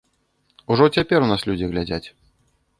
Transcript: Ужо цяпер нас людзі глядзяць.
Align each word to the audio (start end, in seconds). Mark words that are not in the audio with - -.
Ужо 0.77 0.87
цяпер 0.95 1.29
нас 1.35 1.45
людзі 1.53 1.71
глядзяць. 1.77 2.03